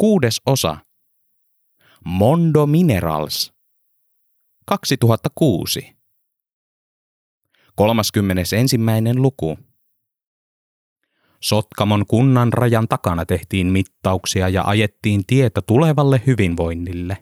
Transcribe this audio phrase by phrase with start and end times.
[0.00, 0.76] Kuudes osa.
[2.04, 3.52] Mondo Minerals.
[4.66, 5.96] 2006.
[7.74, 8.56] 31.
[9.16, 9.58] luku.
[11.42, 17.18] Sotkamon kunnan rajan takana tehtiin mittauksia ja ajettiin tietä tulevalle hyvinvoinnille.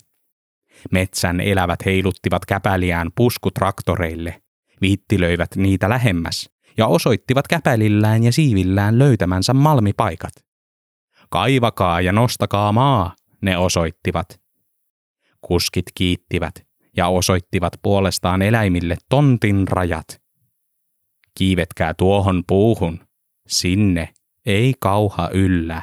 [0.90, 4.42] Metsän elävät heiluttivat käpäliään puskutraktoreille,
[4.80, 10.43] viittilöivät niitä lähemmäs ja osoittivat käpälillään ja siivillään löytämänsä malmipaikat.
[11.30, 14.40] Kaivakaa ja nostakaa maa, ne osoittivat.
[15.40, 16.54] Kuskit kiittivät
[16.96, 20.22] ja osoittivat puolestaan eläimille tontin rajat.
[21.38, 23.00] Kiivetkää tuohon puuhun,
[23.48, 24.08] sinne
[24.46, 25.82] ei kauha yllä.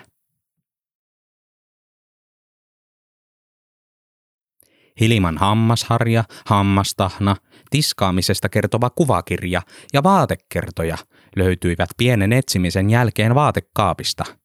[5.00, 7.36] Hiliman hammasharja, hammastahna,
[7.70, 9.62] tiskaamisesta kertova kuvakirja
[9.94, 10.98] ja vaatekertoja
[11.36, 14.41] löytyivät pienen etsimisen jälkeen vaatekaapista.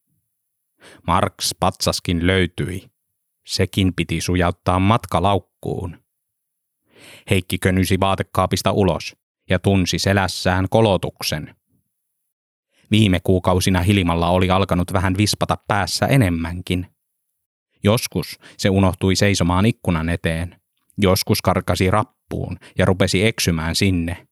[1.07, 2.87] Marks patsaskin löytyi.
[3.47, 6.03] Sekin piti sujauttaa matkalaukkuun.
[7.29, 9.15] Heikki könysi vaatekaapista ulos
[9.49, 11.55] ja tunsi selässään kolotuksen.
[12.91, 16.87] Viime kuukausina Hilimalla oli alkanut vähän vispata päässä enemmänkin.
[17.83, 20.61] Joskus se unohtui seisomaan ikkunan eteen.
[20.97, 24.27] Joskus karkasi rappuun ja rupesi eksymään sinne.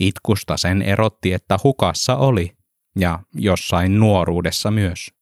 [0.00, 2.52] Itkusta sen erotti, että hukassa oli,
[2.98, 5.12] ja jossain nuoruudessa myös.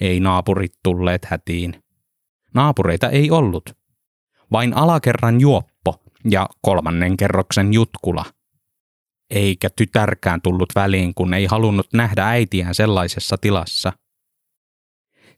[0.00, 1.82] Ei naapurit tulleet hätiin.
[2.54, 3.70] Naapureita ei ollut.
[4.52, 8.24] Vain alakerran juoppo ja kolmannen kerroksen jutkula.
[9.30, 13.92] Eikä tytärkään tullut väliin, kun ei halunnut nähdä äitiään sellaisessa tilassa.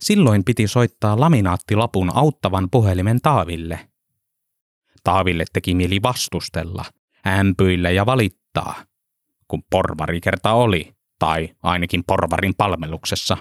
[0.01, 3.89] Silloin piti soittaa laminaattilapun auttavan puhelimen Taaville.
[5.05, 6.85] Taaville teki mieli vastustella,
[7.27, 8.75] ämpyillä ja valittaa,
[9.49, 13.37] kun porvari kerta oli, tai ainakin porvarin palveluksessa,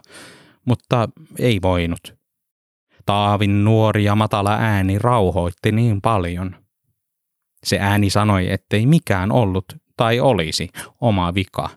[0.68, 2.18] mutta ei voinut.
[3.06, 6.56] Taavin nuori ja matala ääni rauhoitti niin paljon.
[7.64, 9.66] Se ääni sanoi, ettei mikään ollut
[9.98, 10.70] tai olisi
[11.02, 11.70] oma vika,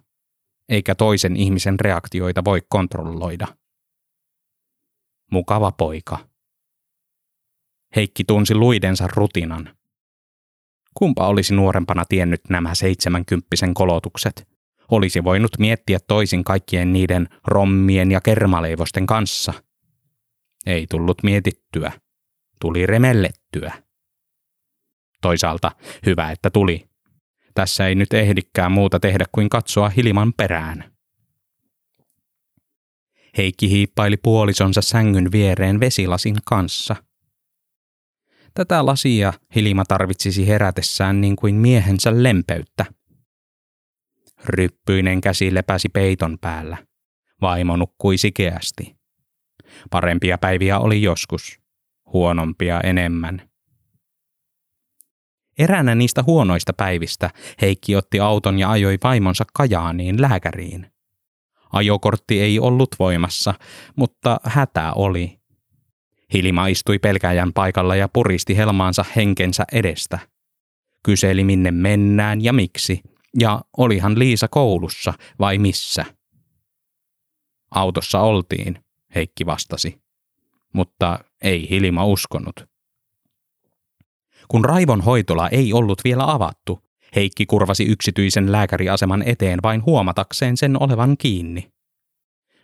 [0.68, 3.46] eikä toisen ihmisen reaktioita voi kontrolloida.
[5.30, 6.18] Mukava poika.
[7.96, 9.76] Heikki tunsi luidensa rutinan.
[10.94, 14.49] Kumpa olisi nuorempana tiennyt nämä seitsemänkymppisen kolotukset?
[14.90, 19.52] Olisi voinut miettiä toisin kaikkien niiden rommien ja kermaleivosten kanssa.
[20.66, 21.92] Ei tullut mietittyä.
[22.60, 23.72] Tuli remellettyä.
[25.22, 25.72] Toisaalta
[26.06, 26.88] hyvä, että tuli.
[27.54, 30.92] Tässä ei nyt ehdikään muuta tehdä kuin katsoa Hilman perään.
[33.36, 36.96] Heikki hiippaili puolisonsa sängyn viereen vesilasin kanssa.
[38.54, 42.84] Tätä lasia Hilma tarvitsisi herätessään niin kuin miehensä lempeyttä–
[44.46, 46.76] Ryppyinen käsi lepäsi peiton päällä.
[47.40, 48.96] Vaimo nukkui sikeästi.
[49.90, 51.60] Parempia päiviä oli joskus,
[52.12, 53.50] huonompia enemmän.
[55.58, 57.30] Eräänä niistä huonoista päivistä
[57.60, 60.92] Heikki otti auton ja ajoi vaimonsa Kajaaniin lääkäriin.
[61.72, 63.54] Ajokortti ei ollut voimassa,
[63.96, 65.40] mutta hätä oli.
[66.34, 70.18] Hilma istui pelkäjän paikalla ja puristi helmaansa henkensä edestä.
[71.04, 73.00] Kyseli minne mennään ja miksi,
[73.38, 76.04] ja olihan Liisa koulussa vai missä?
[77.70, 80.02] Autossa oltiin, Heikki vastasi.
[80.74, 82.70] Mutta ei Hilma uskonut.
[84.48, 86.78] Kun Raivon hoitola ei ollut vielä avattu,
[87.16, 91.72] Heikki kurvasi yksityisen lääkäriaseman eteen vain huomatakseen sen olevan kiinni.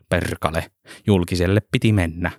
[0.09, 0.71] Perkale,
[1.07, 2.31] julkiselle piti mennä.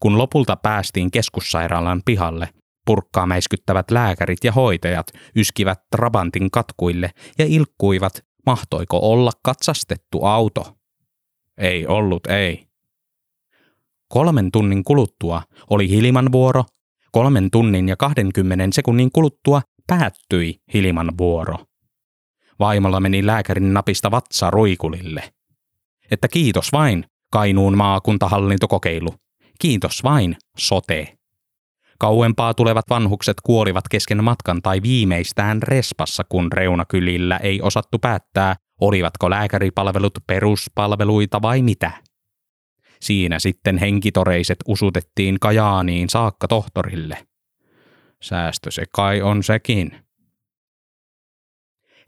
[0.00, 2.48] Kun lopulta päästiin keskussairaalan pihalle,
[2.88, 5.06] Purkkaa mäiskyttävät lääkärit ja hoitajat
[5.36, 10.76] yskivät Trabantin katkuille ja ilkkuivat, mahtoiko olla katsastettu auto.
[11.58, 12.66] Ei ollut, ei.
[14.08, 16.64] Kolmen tunnin kuluttua oli Hiliman vuoro.
[17.12, 21.56] Kolmen tunnin ja 20 sekunnin kuluttua päättyi Hiliman vuoro.
[22.58, 25.32] Vaimolla meni lääkärin napista vatsa ruikulille.
[26.10, 29.14] Että kiitos vain, Kainuun maakuntahallintokokeilu.
[29.58, 31.17] Kiitos vain, sote.
[32.00, 39.30] Kauempaa tulevat vanhukset kuolivat kesken matkan tai viimeistään respassa, kun reunakylillä ei osattu päättää, olivatko
[39.30, 41.90] lääkäripalvelut peruspalveluita vai mitä.
[43.00, 47.26] Siinä sitten henkitoreiset usutettiin Kajaaniin saakka tohtorille.
[48.22, 49.96] Säästö se kai on sekin.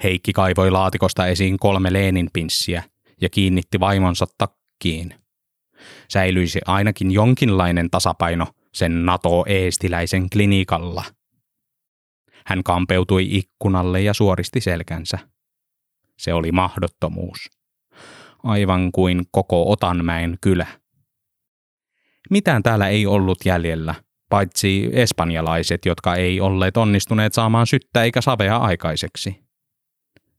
[0.03, 2.83] Heikki kaivoi laatikosta esiin kolme Leenin-pinssiä
[3.21, 5.15] ja kiinnitti vaimonsa takkiin.
[6.09, 11.05] Säilyisi ainakin jonkinlainen tasapaino– sen NATO-eestiläisen klinikalla.
[12.47, 15.19] Hän kampeutui ikkunalle ja suoristi selkänsä.
[16.19, 17.51] Se oli mahdottomuus.
[18.43, 20.67] Aivan kuin koko Otanmäen kylä.
[22.31, 23.95] Mitään täällä ei ollut jäljellä,
[24.29, 29.45] paitsi espanjalaiset, jotka ei olleet onnistuneet saamaan syttä eikä savea aikaiseksi.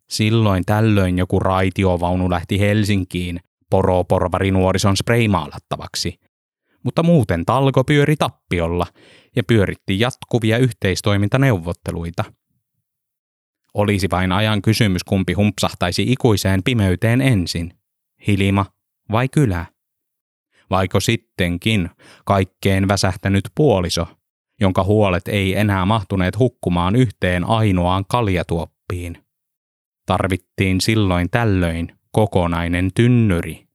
[0.09, 3.39] Silloin tällöin joku raitiovaunu lähti Helsinkiin
[3.69, 6.19] poroporvari nuorison spreimaalattavaksi,
[6.83, 8.87] mutta muuten talko pyöri tappiolla
[9.35, 12.23] ja pyöritti jatkuvia yhteistoimintaneuvotteluita.
[13.73, 17.73] Olisi vain ajan kysymys, kumpi humpsahtaisi ikuiseen pimeyteen ensin,
[18.27, 18.65] Hilima
[19.11, 19.65] vai kylä?
[20.69, 21.89] Vaiko sittenkin
[22.25, 24.07] kaikkeen väsähtänyt puoliso,
[24.61, 29.23] jonka huolet ei enää mahtuneet hukkumaan yhteen ainoaan kaljatuoppiin?
[30.05, 33.70] Tarvittiin silloin tällöin kokonainen tynnyri.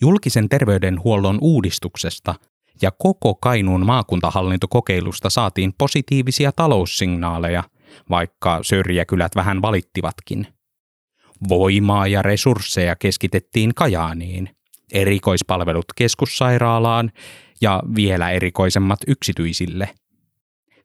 [0.00, 2.34] Julkisen terveydenhuollon uudistuksesta
[2.82, 7.64] ja koko Kainuun maakuntahallintokokeilusta saatiin positiivisia taloussignaaleja,
[8.10, 10.46] vaikka syrjäkylät vähän valittivatkin.
[11.48, 14.50] Voimaa ja resursseja keskitettiin Kajaaniin,
[14.92, 17.12] erikoispalvelut keskussairaalaan
[17.60, 19.94] ja vielä erikoisemmat yksityisille.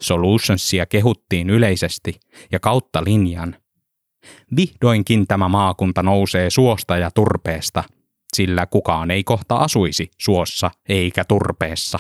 [0.02, 2.20] Solutionsia kehuttiin yleisesti
[2.52, 3.56] ja kautta linjan.
[4.56, 7.84] Vihdoinkin tämä maakunta nousee suosta ja turpeesta,
[8.34, 12.00] sillä kukaan ei kohta asuisi suossa eikä turpeessa.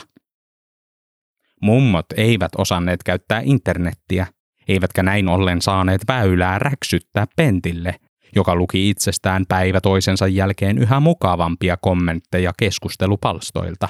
[1.62, 4.27] Mummot eivät osanneet käyttää internettiä,
[4.68, 7.95] eivätkä näin ollen saaneet väylää räksyttää pentille,
[8.35, 13.89] joka luki itsestään päivä toisensa jälkeen yhä mukavampia kommentteja keskustelupalstoilta.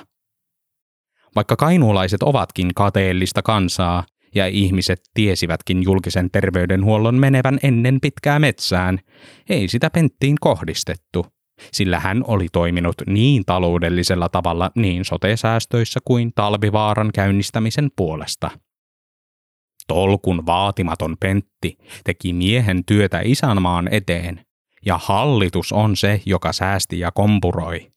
[1.36, 4.04] Vaikka kainuulaiset ovatkin kateellista kansaa
[4.36, 9.00] ja ihmiset tiesivätkin julkisen terveydenhuollon menevän ennen pitkää metsään,
[9.50, 11.26] ei sitä penttiin kohdistettu,
[11.72, 18.52] sillä hän oli toiminut niin taloudellisella tavalla niin sotesäästöissä kuin talvivaaran käynnistämisen puolesta.
[19.88, 24.46] Tolkun vaatimaton Pentti teki miehen työtä isänmaan eteen,
[24.86, 27.92] ja hallitus on se, joka säästi ja kompuroi.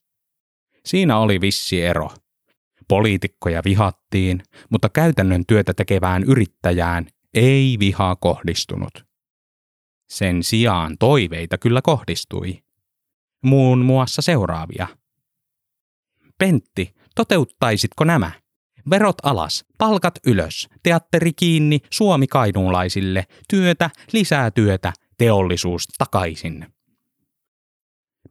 [0.85, 2.09] Siinä oli vissi ero–
[2.87, 9.05] Poliitikkoja vihattiin, mutta käytännön työtä tekevään yrittäjään ei vihaa kohdistunut.
[10.09, 12.63] Sen sijaan toiveita kyllä kohdistui.
[13.43, 14.87] Muun muassa seuraavia.
[16.37, 18.31] Pentti, toteuttaisitko nämä?
[18.89, 26.65] Verot alas, palkat ylös, teatteri kiinni Suomi kainuulaisille, työtä, lisää työtä, teollisuus takaisin.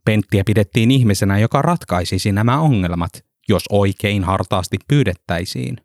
[0.05, 5.77] Penttiä pidettiin ihmisenä, joka ratkaisisi nämä ongelmat, jos oikein hartaasti pyydettäisiin.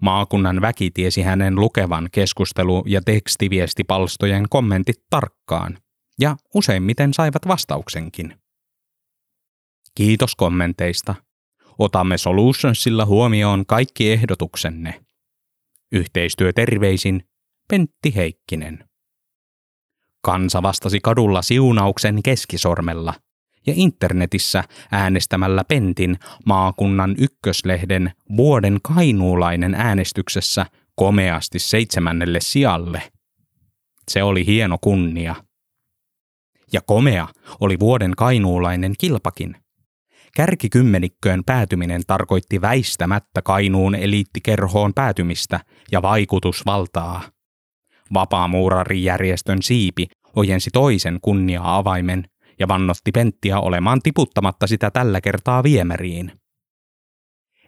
[0.00, 5.78] Maakunnan väki tiesi hänen lukevan keskustelu- ja tekstiviestipalstojen kommentit tarkkaan,
[6.20, 8.36] ja useimmiten saivat vastauksenkin.
[9.94, 11.14] Kiitos kommenteista.
[11.78, 15.04] Otamme Solutionsilla huomioon kaikki ehdotuksenne.
[15.92, 17.28] Yhteistyö terveisin
[17.68, 18.88] Pentti Heikkinen.
[20.22, 23.14] Kansa vastasi kadulla siunauksen keskisormella–
[23.66, 33.02] ja internetissä äänestämällä Pentin maakunnan ykköslehden vuoden kainuulainen äänestyksessä komeasti seitsemännelle sijalle.
[34.10, 35.34] Se oli hieno kunnia.
[36.72, 37.28] Ja komea
[37.60, 39.56] oli vuoden kainuulainen kilpakin.
[40.36, 45.60] Kärkikymmenikköön päätyminen tarkoitti väistämättä Kainuun eliittikerhoon päätymistä
[45.92, 47.22] ja vaikutusvaltaa.
[48.14, 52.24] Vapaamuurarijärjestön siipi ojensi toisen kunnia-avaimen
[52.58, 56.32] ja vannotti Penttiä olemaan tiputtamatta sitä tällä kertaa viemäriin.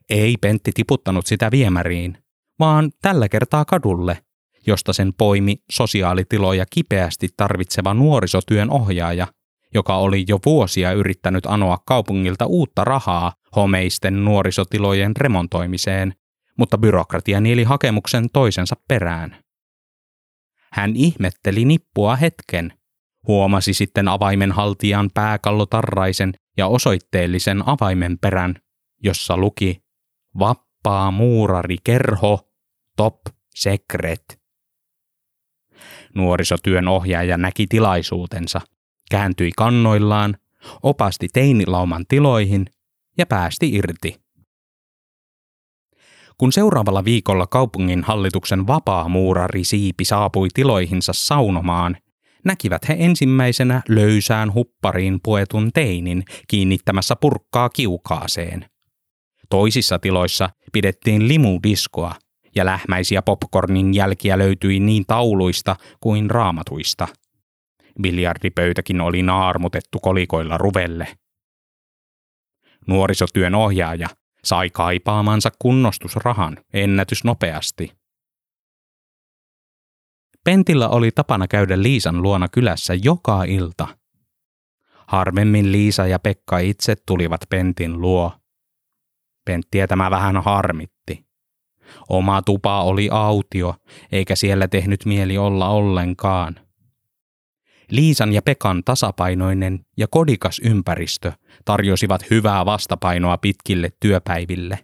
[0.08, 2.18] Ei Pentti tiputtanut sitä viemäriin,
[2.58, 4.18] vaan tällä kertaa kadulle,
[4.66, 9.26] josta sen poimi sosiaalitiloja kipeästi tarvitseva nuorisotyön ohjaaja,
[9.74, 16.14] joka oli jo vuosia yrittänyt anoa kaupungilta uutta rahaa homeisten nuorisotilojen remontoimiseen,
[16.58, 19.36] mutta byrokratia nieli hakemuksen toisensa perään.
[20.72, 22.72] Hän ihmetteli nippua hetken,
[23.26, 28.54] Huomasi sitten avaimen haltijan pääkallotarraisen ja osoitteellisen avaimen perän,
[29.02, 29.84] jossa luki
[30.38, 32.40] Vappaa muurari kerho,
[32.96, 33.16] top
[33.54, 34.43] secret.
[36.14, 38.60] Nuorisotyön ohjaaja näki tilaisuutensa,
[39.10, 40.36] kääntyi kannoillaan,
[40.82, 42.66] opasti teinilauman tiloihin
[43.18, 44.20] ja päästi irti.
[46.38, 51.96] Kun seuraavalla viikolla kaupungin hallituksen vapaa muurari siipi saapui tiloihinsa saunomaan,
[52.44, 58.64] näkivät he ensimmäisenä löysään huppariin puetun teinin kiinnittämässä purkkaa kiukaaseen.
[59.50, 62.14] Toisissa tiloissa pidettiin limudiskoa
[62.56, 67.08] ja lähmäisiä popcornin jälkiä löytyi niin tauluista kuin raamatuista.
[68.02, 71.08] Biljardipöytäkin oli naarmutettu kolikoilla ruvelle.
[72.86, 74.08] Nuorisotyön ohjaaja
[74.44, 77.92] sai kaipaamansa kunnostusrahan ennätysnopeasti.
[80.44, 83.88] Pentillä oli tapana käydä Liisan luona kylässä joka ilta.
[85.06, 88.32] Harvemmin Liisa ja Pekka itse tulivat Pentin luo.
[89.44, 90.93] Penttiä tämä vähän harmitti.
[92.08, 93.74] Oma tupa oli autio,
[94.12, 96.54] eikä siellä tehnyt mieli olla ollenkaan.
[97.90, 101.32] Liisan ja Pekan tasapainoinen ja kodikas ympäristö
[101.64, 104.78] tarjosivat hyvää vastapainoa pitkille työpäiville.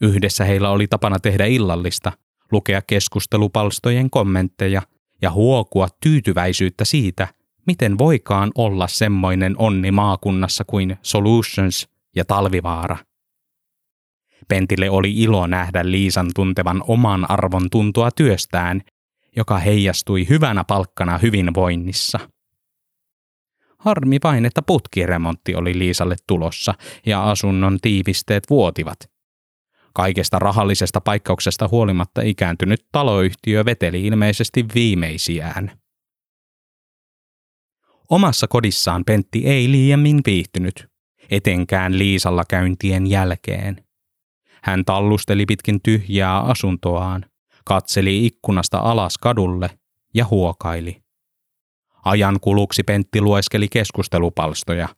[0.00, 2.12] Yhdessä heillä oli tapana tehdä illallista,
[2.52, 4.82] lukea keskustelupalstojen kommentteja
[5.22, 7.28] ja huokua tyytyväisyyttä siitä,
[7.66, 12.96] miten voikaan olla semmoinen onni maakunnassa kuin Solutions ja Talvivaara.
[14.48, 18.82] Pentille oli ilo nähdä Liisan tuntevan oman arvon tuntua työstään,
[19.36, 22.20] joka heijastui hyvänä palkkana hyvinvoinnissa.
[23.78, 26.74] Harmi vain, että putkiremontti oli Liisalle tulossa
[27.06, 28.98] ja asunnon tiivisteet vuotivat.
[29.94, 35.78] Kaikesta rahallisesta paikkauksesta huolimatta ikääntynyt taloyhtiö veteli ilmeisesti viimeisiään.
[38.10, 40.88] Omassa kodissaan Pentti ei liiemmin viihtynyt,
[41.30, 43.87] etenkään Liisalla käyntien jälkeen.
[44.62, 47.24] Hän tallusteli pitkin tyhjää asuntoaan,
[47.64, 49.70] katseli ikkunasta alas kadulle
[50.14, 51.02] ja huokaili.
[52.04, 54.88] Ajan kuluksi Pentti lueskeli keskustelupalstoja,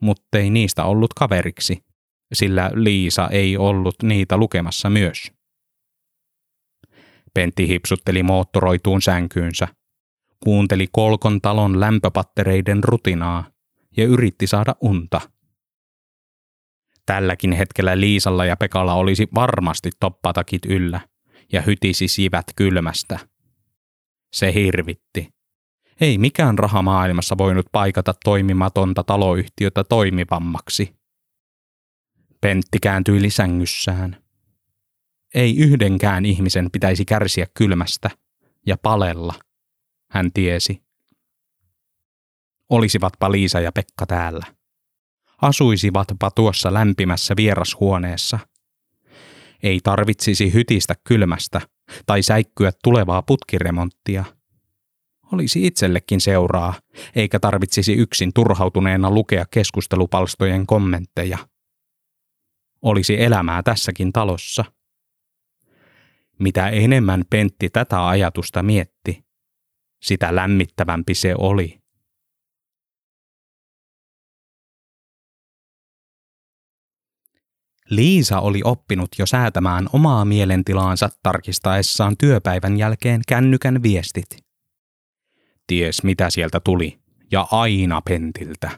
[0.00, 1.84] muttei niistä ollut kaveriksi,
[2.32, 5.32] sillä Liisa ei ollut niitä lukemassa myös.
[7.34, 9.68] Pentti hipsutteli moottoroituun sänkyynsä,
[10.40, 13.44] kuunteli kolkon talon lämpöpattereiden rutinaa
[13.96, 15.20] ja yritti saada unta.
[17.06, 21.00] Tälläkin hetkellä Liisalla ja Pekalla olisi varmasti toppatakit yllä
[21.52, 23.18] ja hytisi sivät kylmästä.
[24.32, 25.28] Se hirvitti.
[26.00, 30.96] Ei mikään raha maailmassa voinut paikata toimimatonta taloyhtiötä toimivammaksi.
[32.40, 34.24] Pentti kääntyi lisängyssään.
[35.34, 38.10] Ei yhdenkään ihmisen pitäisi kärsiä kylmästä
[38.66, 39.34] ja palella,
[40.10, 40.82] hän tiesi.
[42.70, 44.46] Olisivatpa Liisa ja Pekka täällä.
[45.42, 48.38] Asuisivatpa tuossa lämpimässä vierashuoneessa.
[49.62, 51.60] Ei tarvitsisi hytistä kylmästä
[52.06, 54.24] tai säikkyä tulevaa putkiremonttia.
[55.32, 56.74] Olisi itsellekin seuraa,
[57.16, 61.38] eikä tarvitsisi yksin turhautuneena lukea keskustelupalstojen kommentteja–
[62.82, 64.64] olisi elämää tässäkin talossa.
[66.38, 69.24] Mitä enemmän Pentti tätä ajatusta mietti,
[70.02, 71.80] sitä lämmittävämpi se oli.
[77.90, 84.26] Liisa oli oppinut jo säätämään omaa mielentilaansa tarkistaessaan työpäivän jälkeen kännykän viestit.
[85.66, 86.98] Ties mitä sieltä tuli,
[87.32, 88.70] ja aina Pentiltä.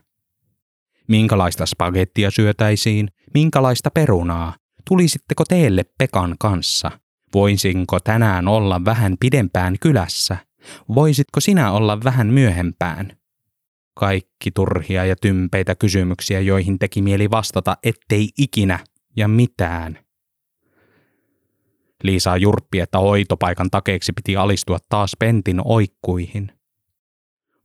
[1.09, 4.55] Minkälaista spagettia syötäisiin, minkälaista perunaa,
[4.89, 6.91] tulisitteko teille Pekan kanssa?
[7.35, 10.37] Voisinko tänään olla vähän pidempään kylässä?
[10.95, 13.13] Voisitko sinä olla vähän myöhempään?
[13.95, 18.79] Kaikki turhia ja tympeitä kysymyksiä, joihin teki mieli vastata, ettei ikinä
[19.19, 19.99] ja mitään.
[22.03, 26.53] Liisa jurppi, että hoitopaikan takeeksi piti alistua taas Pentin oikkuihin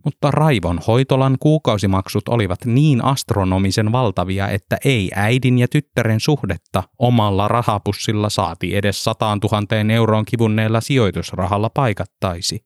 [0.06, 7.48] mutta Raivon hoitolan kuukausimaksut olivat niin astronomisen valtavia, että ei äidin ja tyttären suhdetta omalla
[7.48, 12.66] rahapussilla saati edes sataan tuhanteen euroon kivunneella sijoitusrahalla paikattaisi.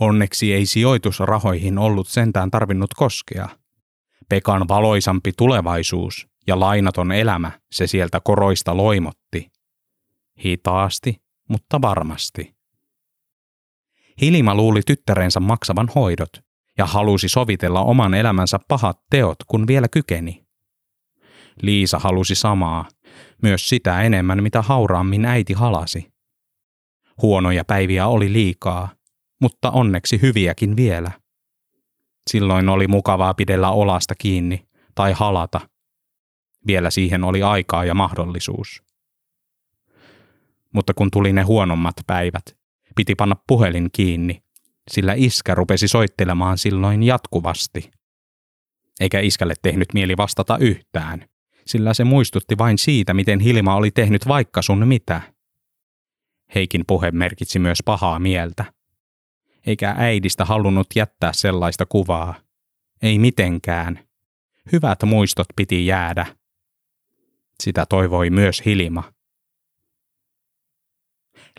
[0.00, 3.48] Onneksi ei sijoitusrahoihin ollut sentään tarvinnut koskea.
[4.28, 9.50] Pekan valoisampi tulevaisuus ja lainaton elämä se sieltä koroista loimotti.
[10.44, 12.54] Hitaasti, mutta varmasti.
[14.20, 16.30] Hilima luuli tyttärensä maksavan hoidot
[16.78, 20.44] ja halusi sovitella oman elämänsä pahat teot, kun vielä kykeni.
[21.62, 22.88] Liisa halusi samaa,
[23.42, 26.12] myös sitä enemmän mitä hauraammin äiti halasi.
[27.22, 28.88] Huonoja päiviä oli liikaa,
[29.40, 31.10] mutta onneksi hyviäkin vielä.
[32.30, 35.60] Silloin oli mukavaa pidellä olasta kiinni tai halata.
[36.66, 38.82] Vielä siihen oli aikaa ja mahdollisuus.
[40.72, 42.56] Mutta kun tuli ne huonommat päivät,
[42.96, 44.42] Piti panna puhelin kiinni,
[44.90, 47.90] sillä iskä rupesi soittelemaan silloin jatkuvasti.
[49.00, 51.28] Eikä iskälle tehnyt mieli vastata yhtään,
[51.66, 55.20] sillä se muistutti vain siitä, miten Hilma oli tehnyt vaikka sun mitä.
[56.54, 58.64] Heikin puhe merkitsi myös pahaa mieltä.
[59.66, 62.34] Eikä äidistä halunnut jättää sellaista kuvaa.
[63.02, 63.98] Ei mitenkään.
[64.72, 66.26] Hyvät muistot piti jäädä.
[67.62, 69.12] Sitä toivoi myös Hilma.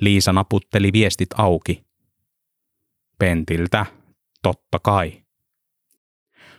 [0.01, 1.85] Liisa naputteli viestit auki.
[3.19, 3.85] Pentiltä,
[4.43, 5.23] totta kai.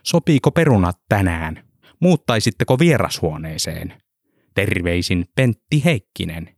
[0.02, 1.68] Sopiiko perunat tänään?
[2.00, 4.02] Muuttaisitteko vierashuoneeseen?
[4.54, 6.56] Terveisin Pentti Heikkinen.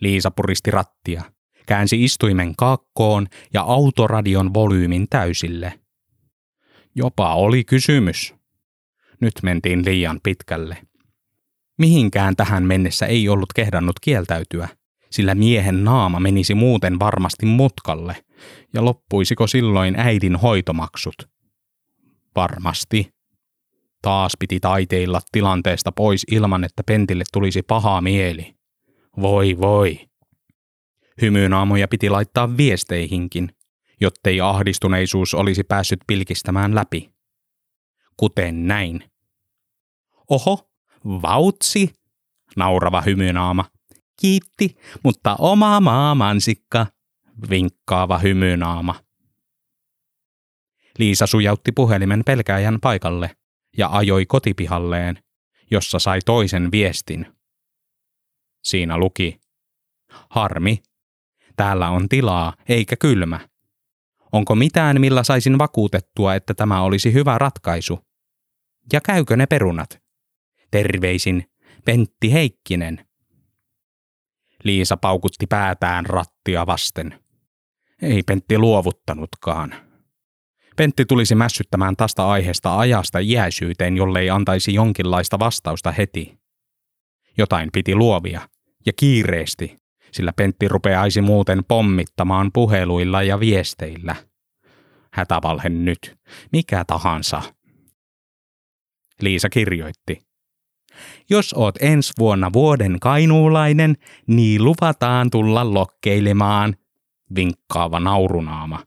[0.00, 1.22] Liisa puristi rattia,
[1.66, 5.80] käänsi istuimen kakkoon ja autoradion volyymin täysille.
[6.94, 8.34] Jopa oli kysymys.
[9.20, 10.87] Nyt mentiin liian pitkälle.
[11.78, 14.68] Mihinkään tähän mennessä ei ollut kehdannut kieltäytyä,
[15.10, 18.24] sillä miehen naama menisi muuten varmasti mutkalle,
[18.74, 21.14] ja loppuisiko silloin äidin hoitomaksut?
[22.36, 23.12] Varmasti.
[24.02, 28.54] Taas piti taiteilla tilanteesta pois ilman, että Pentille tulisi paha mieli.
[29.20, 30.08] Voi voi.
[31.22, 33.48] Hymynaamoja piti laittaa viesteihinkin,
[34.00, 37.10] jottei ahdistuneisuus olisi päässyt pilkistämään läpi.
[38.16, 39.04] Kuten näin.
[40.30, 40.67] Oho,
[41.08, 41.94] vautsi,
[42.56, 43.64] naurava hymynaama.
[44.20, 46.86] Kiitti, mutta oma maamansikka,
[47.50, 48.94] vinkkaava hymynaama.
[50.98, 53.36] Liisa sujautti puhelimen pelkääjän paikalle
[53.76, 55.18] ja ajoi kotipihalleen,
[55.70, 57.26] jossa sai toisen viestin.
[58.62, 59.40] Siinä luki.
[60.30, 60.82] Harmi.
[61.56, 63.40] Täällä on tilaa, eikä kylmä.
[64.32, 67.98] Onko mitään, millä saisin vakuutettua, että tämä olisi hyvä ratkaisu?
[68.92, 70.07] Ja käykö ne perunat?
[70.70, 71.50] Terveisin,
[71.84, 73.06] Pentti Heikkinen.
[74.64, 77.20] Liisa paukutti päätään rattia vasten.
[78.02, 79.74] Ei Pentti luovuttanutkaan.
[80.76, 86.38] Pentti tulisi mässyttämään tästä aiheesta ajasta iäisyyteen, jollei antaisi jonkinlaista vastausta heti.
[87.38, 88.48] Jotain piti luovia,
[88.86, 89.76] ja kiireesti,
[90.12, 94.16] sillä Pentti rupeaisi muuten pommittamaan puheluilla ja viesteillä.
[95.12, 96.16] Hätävalhe nyt,
[96.52, 97.42] mikä tahansa.
[99.20, 100.27] Liisa kirjoitti.
[101.30, 106.76] Jos oot ensi vuonna vuoden kainuulainen, niin luvataan tulla lokkeilemaan,
[107.34, 108.84] vinkkaava naurunaama.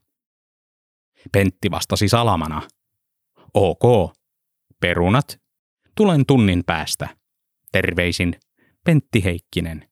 [1.32, 2.62] Pentti vastasi salamana.
[3.54, 4.12] Ok,
[4.80, 5.40] perunat,
[5.94, 7.08] tulen tunnin päästä.
[7.72, 8.36] Terveisin,
[8.84, 9.88] Pentti Heikkinen.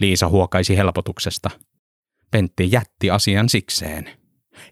[0.00, 1.50] Liisa huokaisi helpotuksesta.
[2.30, 4.10] Pentti jätti asian sikseen.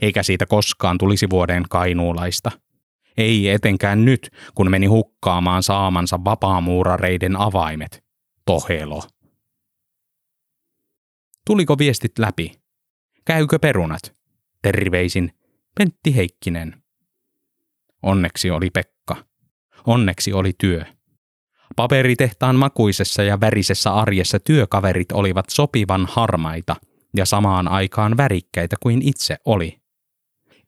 [0.01, 2.51] Eikä siitä koskaan tulisi vuoden kainuulaista.
[3.17, 8.05] Ei etenkään nyt, kun meni hukkaamaan saamansa vapaamuurareiden avaimet.
[8.47, 9.03] Tohelo.
[11.47, 12.53] Tuliko viestit läpi?
[13.25, 14.17] Käykö perunat?
[14.63, 15.33] Terveisin
[15.75, 16.83] Pentti Heikkinen.
[18.03, 19.17] Onneksi oli Pekka.
[19.87, 20.85] Onneksi oli työ.
[21.77, 26.77] Paperitehtaan makuisessa ja värisessä arjessa työkaverit olivat sopivan harmaita
[27.17, 29.82] ja samaan aikaan värikkäitä kuin itse oli.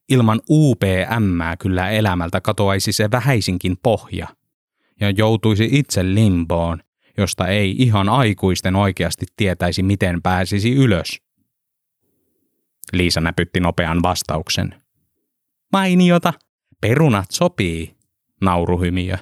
[0.08, 4.28] Ilman UPM kyllä elämältä katoaisi se vähäisinkin pohja
[5.00, 6.80] ja joutuisi itse limboon,
[7.16, 11.20] josta ei ihan aikuisten oikeasti tietäisi, miten pääsisi ylös.
[12.92, 14.82] Liisa näpytti nopean vastauksen.
[15.72, 16.32] Mainiota,
[16.80, 17.96] perunat sopii,
[18.40, 19.16] nauruhymiö.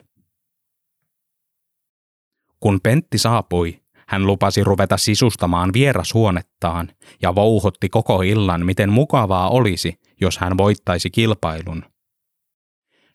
[2.61, 6.93] Kun Pentti saapui, hän lupasi ruveta sisustamaan vierashuonettaan
[7.23, 11.85] ja vouhotti koko illan, miten mukavaa olisi, jos hän voittaisi kilpailun.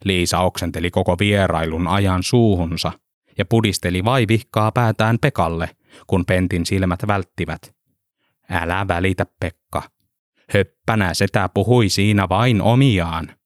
[0.03, 2.91] Liisa oksenteli koko vierailun ajan suuhunsa
[3.37, 5.69] ja pudisteli vaivihkaa päätään Pekalle,
[6.07, 7.75] kun Pentin silmät välttivät.
[8.49, 9.83] Älä välitä, Pekka.
[10.53, 13.37] Höppänä setä puhui siinä vain omiaan.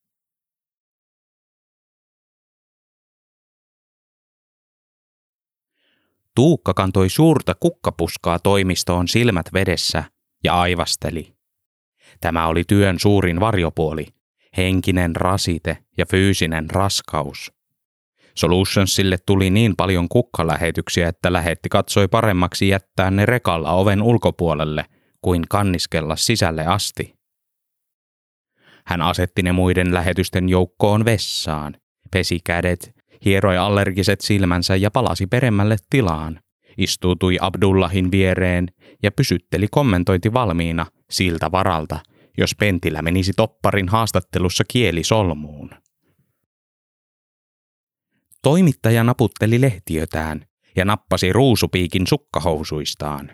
[6.35, 10.03] Tuukka kantoi suurta kukkapuskaa toimistoon silmät vedessä
[10.43, 11.40] ja aivasteli.
[12.21, 14.07] Tämä oli työn suurin varjopuoli,
[14.57, 17.51] henkinen rasite ja fyysinen raskaus.
[18.35, 24.85] Solutionsille tuli niin paljon kukkalähetyksiä, että lähetti katsoi paremmaksi jättää ne rekalla oven ulkopuolelle
[25.21, 27.15] kuin kanniskella sisälle asti.
[28.85, 31.75] Hän asetti ne muiden lähetysten joukkoon vessaan,
[32.11, 36.39] pesi kädet hieroi allergiset silmänsä ja palasi peremmälle tilaan,
[36.77, 38.67] istuutui Abdullahin viereen
[39.03, 41.99] ja pysytteli kommentointi valmiina siltä varalta,
[42.37, 45.69] jos Pentillä menisi topparin haastattelussa kieli solmuun.
[48.43, 53.31] Toimittaja naputteli lehtiötään ja nappasi ruusupiikin sukkahousuistaan.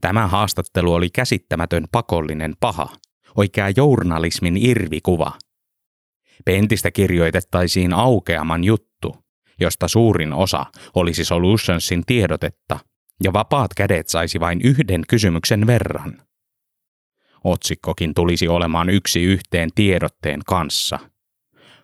[0.00, 2.88] Tämä haastattelu oli käsittämätön pakollinen paha,
[3.36, 5.32] oikea journalismin irvikuva–
[6.44, 9.16] Pentistä kirjoitettaisiin aukeaman juttu,
[9.60, 12.78] josta suurin osa olisi Solutionsin tiedotetta,
[13.24, 16.22] ja vapaat kädet saisi vain yhden kysymyksen verran.
[17.44, 20.98] Otsikkokin tulisi olemaan yksi yhteen tiedotteen kanssa.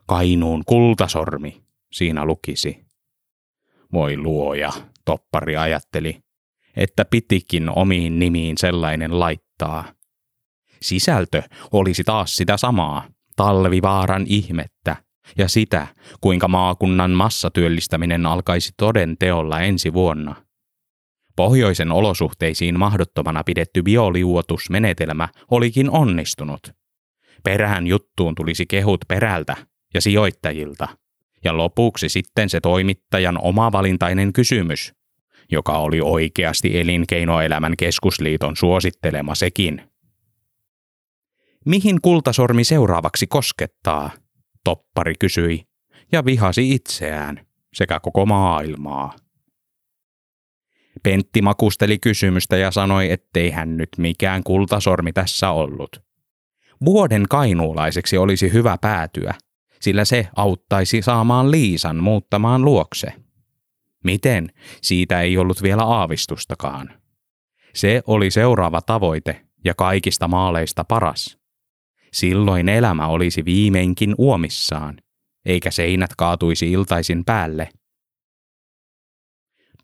[0.07, 2.87] Kainuun kultasormi, siinä lukisi.
[3.93, 4.73] Voi luoja,
[5.05, 6.21] toppari ajatteli,
[6.77, 9.85] että pitikin omiin nimiin sellainen laittaa.
[10.83, 11.43] Sisältö
[11.73, 14.97] olisi taas sitä samaa, talvivaaran ihmettä
[15.39, 15.87] ja sitä,
[16.21, 20.46] kuinka maakunnan massatyöllistäminen alkaisi toden teolla ensi vuonna.
[21.37, 26.73] Pohjoisen olosuhteisiin mahdottomana pidetty bioliuotusmenetelmä olikin onnistunut.
[27.45, 29.57] Perään juttuun tulisi kehut perältä
[29.95, 30.89] ja sijoittajilta.
[31.45, 34.93] Ja lopuksi sitten se toimittajan omavalintainen kysymys,
[35.53, 39.83] joka oli oikeasti elinkeinoelämän keskusliiton suosittelema sekin.
[41.65, 44.11] Mihin kultasormi seuraavaksi koskettaa?
[44.65, 45.65] Toppari kysyi
[46.13, 49.26] ja vihasi itseään sekä koko maailmaa.
[51.07, 56.03] Pentti makusteli kysymystä ja sanoi, ettei hän nyt mikään kultasormi tässä ollut.
[56.85, 59.35] Vuoden kainuulaiseksi olisi hyvä päätyä,
[59.81, 63.13] sillä se auttaisi saamaan Liisan muuttamaan luokse.
[64.05, 64.49] Miten?
[64.83, 66.91] Siitä ei ollut vielä aavistustakaan.
[67.75, 71.39] Se oli seuraava tavoite ja kaikista maaleista paras.
[72.13, 74.97] Silloin elämä olisi viimeinkin uomissaan,
[75.45, 77.69] eikä seinät kaatuisi iltaisin päälle.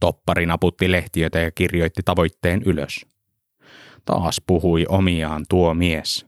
[0.02, 3.06] Toppari naputti lehtiötä ja kirjoitti tavoitteen ylös.
[4.04, 6.26] Taas puhui omiaan tuo mies.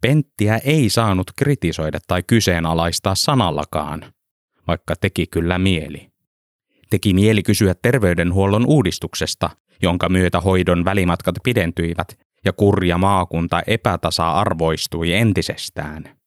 [0.00, 4.12] Penttiä ei saanut kritisoida tai kyseenalaistaa sanallakaan,
[4.66, 6.08] vaikka teki kyllä mieli.
[6.90, 9.50] Teki mieli kysyä terveydenhuollon uudistuksesta,
[9.82, 16.21] jonka myötä hoidon välimatkat pidentyivät ja kurja maakunta epätasa-arvoistui entisestään.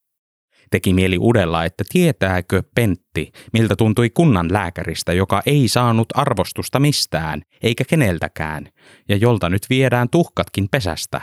[0.71, 7.41] Teki mieli udella, että tietääkö Pentti, miltä tuntui kunnan lääkäristä, joka ei saanut arvostusta mistään,
[7.62, 8.69] eikä keneltäkään,
[9.10, 11.21] ja jolta nyt viedään tuhkatkin pesästä.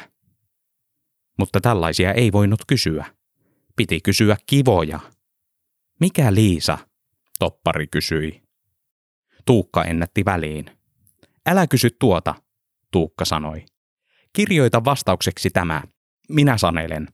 [1.39, 3.05] Mutta tällaisia ei voinut kysyä.
[3.77, 5.01] Piti kysyä kivoja.
[6.01, 6.79] Mikä Liisa?
[7.39, 8.43] Toppari kysyi.
[9.47, 10.71] Tuukka ennätti väliin.
[11.47, 12.35] Älä kysy tuota,
[12.93, 13.65] Tuukka sanoi.
[14.33, 15.83] Kirjoita vastaukseksi tämä.
[16.29, 17.09] Minä sanelen.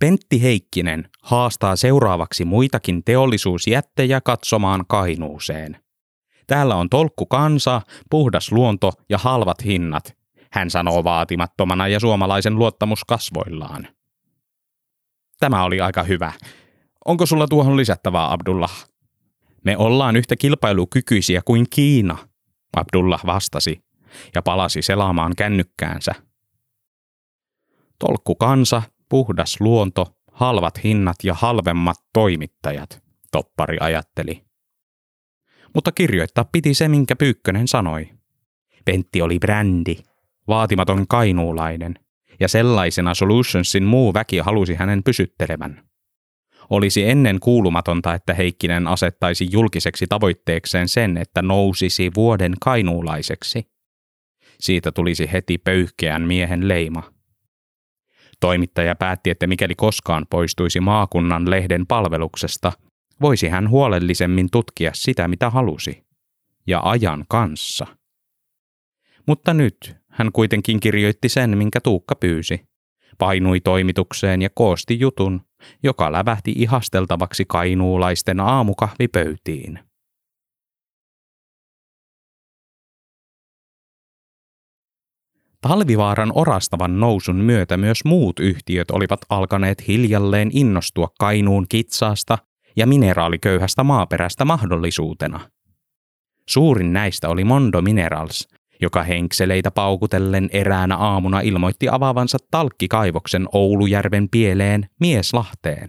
[0.00, 5.76] Pentti Heikkinen haastaa seuraavaksi muitakin teollisuusjättejä katsomaan Kainuuseen.
[6.46, 10.16] Täällä on tolkku kansa, puhdas luonto ja halvat hinnat,
[10.52, 13.88] hän sanoo vaatimattomana ja suomalaisen luottamus kasvoillaan.
[15.40, 16.32] Tämä oli aika hyvä.
[17.04, 18.88] Onko sulla tuohon lisättävää, Abdullah?
[19.64, 22.18] Me ollaan yhtä kilpailukykyisiä kuin Kiina,
[22.76, 23.84] Abdullah vastasi
[24.34, 26.14] ja palasi selaamaan kännykkäänsä.
[27.98, 34.44] Tolkku kansa, puhdas luonto, halvat hinnat ja halvemmat toimittajat, toppari ajatteli.
[35.74, 38.10] Mutta kirjoittaa piti se, minkä Pyykkönen sanoi.
[38.84, 39.96] Pentti oli brändi,
[40.48, 41.94] vaatimaton kainuulainen,
[42.40, 45.82] ja sellaisena Solutionsin muu väki halusi hänen pysyttelevän.
[46.70, 53.70] Olisi ennen kuulumatonta, että Heikkinen asettaisi julkiseksi tavoitteekseen sen, että nousisi vuoden kainuulaiseksi.
[54.60, 57.02] Siitä tulisi heti pöyhkeän miehen leima–
[58.40, 62.72] Toimittaja päätti, että mikäli koskaan poistuisi maakunnan lehden palveluksesta,
[63.20, 66.04] voisi hän huolellisemmin tutkia sitä, mitä halusi.
[66.66, 67.86] Ja ajan kanssa.
[69.26, 72.60] Mutta nyt hän kuitenkin kirjoitti sen, minkä Tuukka pyysi.
[73.18, 75.40] Painui toimitukseen ja koosti jutun,
[75.82, 79.89] joka lävähti ihasteltavaksi kainuulaisten aamukahvipöytiin.
[85.60, 92.38] Talvivaaran orastavan nousun myötä myös muut yhtiöt olivat alkaneet hiljalleen innostua Kainuun kitsaasta
[92.76, 95.50] ja mineraaliköyhästä maaperästä mahdollisuutena.
[96.48, 98.48] Suurin näistä oli Mondo Minerals,
[98.82, 105.88] joka henkseleitä paukutellen eräänä aamuna ilmoitti avaavansa talkkikaivoksen Oulujärven pieleen Mieslahteen.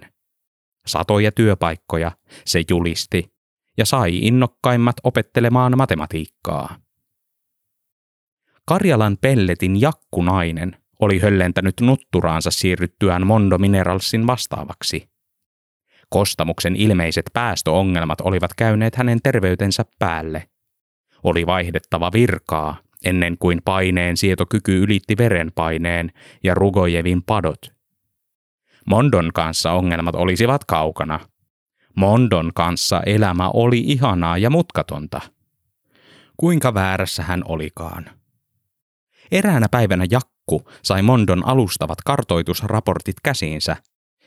[0.88, 2.12] Satoja työpaikkoja,
[2.46, 3.32] se julisti,
[3.78, 6.76] ja sai innokkaimmat opettelemaan matematiikkaa.
[8.66, 15.10] Karjalan pelletin jakkunainen oli höllentänyt nutturaansa siirryttyään Mondo Mineralsin vastaavaksi.
[16.10, 20.50] Kostamuksen ilmeiset päästöongelmat olivat käyneet hänen terveytensä päälle.
[21.24, 26.12] Oli vaihdettava virkaa ennen kuin paineen sietokyky ylitti verenpaineen
[26.44, 27.74] ja Rugojevin padot.
[28.86, 31.20] Mondon kanssa ongelmat olisivat kaukana.
[31.96, 35.22] Mondon kanssa elämä oli ihanaa ja mutkatonta.
[36.38, 38.21] Kuinka väärässä hän olikaan?
[39.32, 43.76] Eräänä päivänä Jakku sai Mondon alustavat kartoitusraportit käsiinsä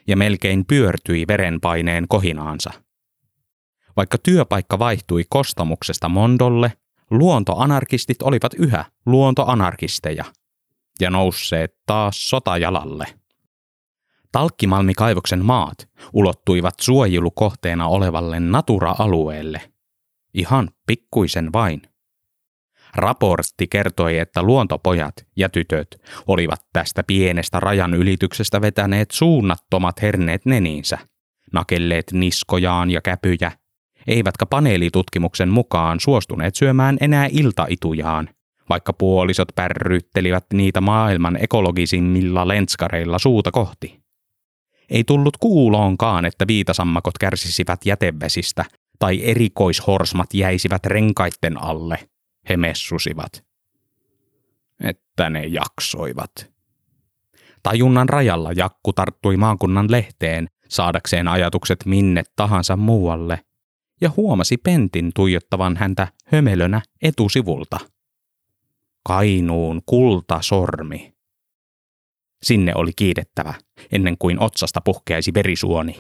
[0.07, 2.71] ja melkein pyörtyi verenpaineen kohinaansa.
[3.97, 6.73] Vaikka työpaikka vaihtui kostamuksesta Mondolle,
[7.11, 10.25] luontoanarkistit olivat yhä luontoanarkisteja
[11.01, 13.07] ja nousseet taas sotajalalle.
[14.33, 19.73] Talkkimalmikaivoksen maat ulottuivat suojelukohteena olevalle Natura-alueelle.
[20.35, 21.83] Ihan pikkuisen vain.
[22.95, 30.99] Raportti kertoi, että luontopojat ja tytöt olivat tästä pienestä rajan ylityksestä vetäneet suunnattomat herneet neniinsä,
[31.53, 33.53] nakelleet niskojaan ja käpyjä,
[34.07, 38.29] eivätkä paneelitutkimuksen mukaan suostuneet syömään enää iltaitujaan,
[38.69, 44.01] vaikka puolisot pärryttelivät niitä maailman ekologisimmilla lenskareilla suuta kohti.
[44.91, 48.65] Ei tullut kuuloonkaan, että viitasammakot kärsisivät jätevesistä
[48.99, 51.99] tai erikoishorsmat jäisivät renkaitten alle,
[52.49, 53.45] he messusivat.
[54.81, 56.55] Että ne jaksoivat.
[57.63, 63.45] Tajunnan rajalla Jakku tarttui maakunnan lehteen saadakseen ajatukset minne tahansa muualle
[64.01, 67.79] ja huomasi Pentin tuijottavan häntä hömelönä etusivulta.
[69.07, 71.15] Kainuun kultasormi.
[72.43, 73.55] Sinne oli kiidettävä,
[73.93, 75.97] ennen kuin otsasta puhkeaisi verisuoni.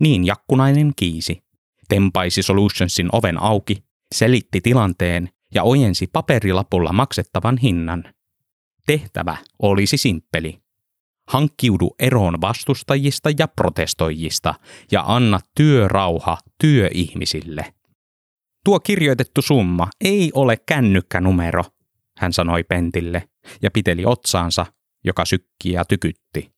[0.00, 1.42] Niin jakkunainen kiisi,
[1.88, 3.84] tempaisi Solutionsin oven auki,
[4.14, 8.04] selitti tilanteen ja ojensi paperilapulla maksettavan hinnan.
[8.86, 10.58] Tehtävä olisi simppeli.
[11.28, 14.54] Hankkiudu eroon vastustajista ja protestoijista
[14.92, 17.74] ja anna työrauha työihmisille.
[18.64, 21.64] Tuo kirjoitettu summa ei ole kännykkänumero,
[22.18, 23.28] hän sanoi Pentille
[23.62, 24.66] ja piteli otsaansa,
[25.04, 26.52] joka sykki ja tykytti.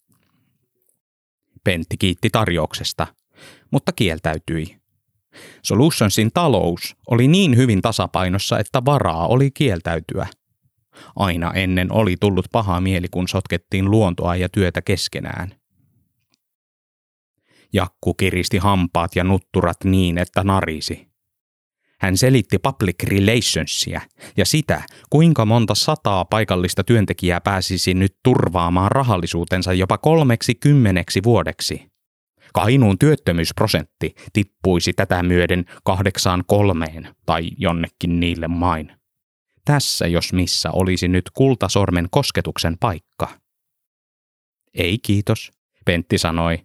[1.64, 3.06] Pentti kiitti tarjouksesta,
[3.70, 4.79] mutta kieltäytyi.
[5.62, 10.26] Solutionsin talous oli niin hyvin tasapainossa, että varaa oli kieltäytyä.
[11.16, 15.54] Aina ennen oli tullut paha mieli, kun sotkettiin luontoa ja työtä keskenään.
[17.72, 21.10] Jakku kiristi hampaat ja nutturat niin, että narisi.
[22.00, 24.00] Hän selitti public relationsia
[24.36, 31.89] ja sitä, kuinka monta sataa paikallista työntekijää pääsisi nyt turvaamaan rahallisuutensa jopa kolmeksi kymmeneksi vuodeksi.
[32.54, 38.92] Kainuun työttömyysprosentti tippuisi tätä myöden kahdeksaan kolmeen tai jonnekin niille main.
[39.64, 43.28] Tässä jos missä olisi nyt kultasormen kosketuksen paikka.
[44.74, 45.50] Ei kiitos,
[45.84, 46.58] Pentti sanoi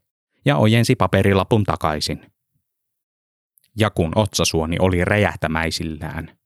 [0.45, 2.32] ja ojensi paperilapun takaisin.
[3.78, 6.38] Jakun otsasuoni oli räjähtämäisillään.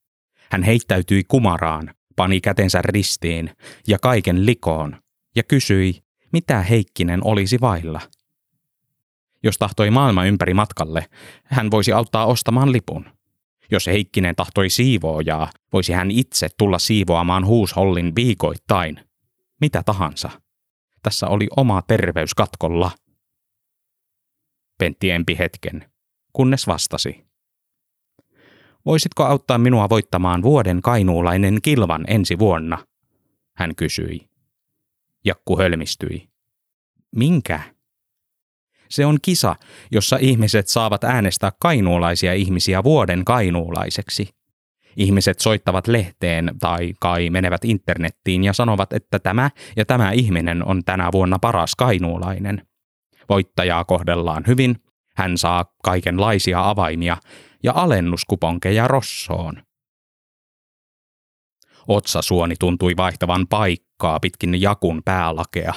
[0.52, 3.50] Hän heittäytyi kumaraan, pani kätensä ristiin
[3.88, 5.02] ja kaiken likoon
[5.36, 8.02] ja kysyi, mitä Heikkinen olisi vailla.
[9.44, 11.06] Jos tahtoi maailma ympäri matkalle,
[11.44, 13.06] hän voisi auttaa ostamaan lipun.
[13.72, 19.00] Jos Heikkinen tahtoi siivoojaa, voisi hän itse tulla siivoamaan huushollin viikoittain.
[19.62, 20.30] Mitä tahansa.
[21.04, 22.92] Tässä oli oma terveys katkolla.
[24.78, 25.90] Pentti empi hetken
[26.34, 27.26] kunnes vastasi.
[28.86, 32.78] Voisitko auttaa minua voittamaan vuoden kainuulainen kilvan ensi vuonna?
[33.56, 34.30] Hän kysyi.
[35.26, 36.30] Jakku hölmistyi.
[37.16, 37.60] Minkä?
[38.90, 39.56] Se on kisa,
[39.92, 44.30] jossa ihmiset saavat äänestää kainuulaisia ihmisiä vuoden kainuulaiseksi.
[44.98, 50.84] Ihmiset soittavat lehteen tai kai menevät internettiin ja sanovat, että tämä ja tämä ihminen on
[50.84, 52.68] tänä vuonna paras kainuulainen.
[53.30, 54.76] Voittajaa kohdellaan hyvin
[55.16, 57.18] hän saa kaikenlaisia avaimia
[57.64, 59.64] ja alennuskuponkeja rossoon.
[61.88, 65.74] Otsasuoni tuntui vaihtavan paikkaa pitkin jakun päälakea.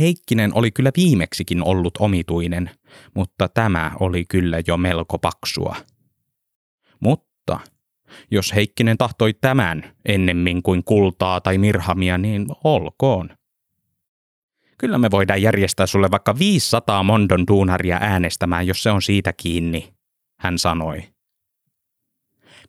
[0.00, 2.70] Heikkinen oli kyllä viimeksikin ollut omituinen,
[3.14, 5.76] mutta tämä oli kyllä jo melko paksua.
[7.00, 7.60] Mutta
[8.30, 13.30] jos Heikkinen tahtoi tämän ennemmin kuin kultaa tai mirhamia, niin olkoon.
[14.78, 19.94] Kyllä me voidaan järjestää sulle vaikka 500 Mondon duunaria äänestämään, jos se on siitä kiinni,
[20.40, 21.02] hän sanoi.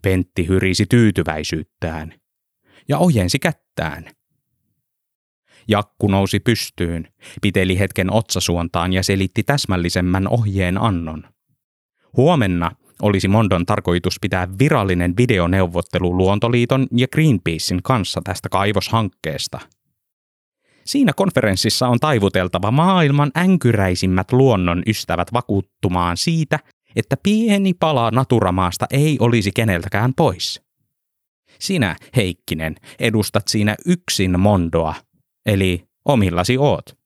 [0.01, 2.13] Pentti hyrisi tyytyväisyyttään
[2.87, 4.05] ja ojensi kättään.
[5.67, 7.07] Jakku nousi pystyyn,
[7.41, 11.23] piteli hetken otsasuontaan ja selitti täsmällisemmän ohjeen annon.
[12.17, 19.59] Huomenna olisi Mondon tarkoitus pitää virallinen videoneuvottelu Luontoliiton ja Greenpeacein kanssa tästä kaivoshankkeesta–
[20.85, 26.59] Siinä konferenssissa on taivuteltava maailman änkyräisimmät luonnon ystävät vakuuttumaan siitä,
[26.95, 30.61] että pieni pala naturamaasta ei olisi keneltäkään pois.
[31.59, 34.95] Sinä, Heikkinen, edustat siinä yksin mondoa,
[35.45, 36.97] eli omillasi oot.